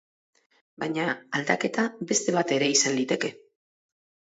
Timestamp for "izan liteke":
2.79-3.35